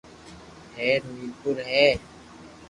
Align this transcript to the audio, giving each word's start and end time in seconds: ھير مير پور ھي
ھير 0.77 1.01
مير 1.13 1.31
پور 1.43 1.57
ھي 1.69 1.87